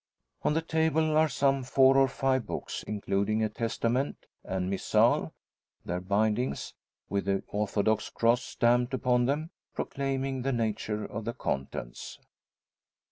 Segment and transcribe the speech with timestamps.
[0.41, 5.31] On the table are some four or five books, including a Testament and Missal;
[5.85, 6.73] their bindings,
[7.07, 12.17] with the orthodox cross stamped upon them, proclaiming the nature of the contents.